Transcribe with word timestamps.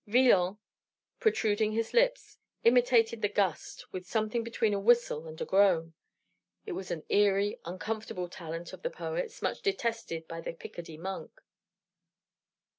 Villon, 0.07 0.57
protruding 1.19 1.73
his 1.73 1.93
lips, 1.93 2.39
imitated 2.63 3.21
the 3.21 3.29
gust 3.29 3.93
with 3.93 4.07
something 4.07 4.43
between 4.43 4.73
a 4.73 4.79
whistle 4.79 5.27
and 5.27 5.39
a 5.39 5.45
groan. 5.45 5.93
It 6.65 6.71
was 6.71 6.89
an 6.89 7.03
eerie, 7.07 7.59
uncomfortable 7.65 8.27
talent 8.27 8.73
of 8.73 8.81
the 8.81 8.89
poet's, 8.89 9.43
much 9.43 9.61
detested 9.61 10.27
by 10.27 10.41
the 10.41 10.53
Picardy 10.53 10.97
monk. 10.97 11.39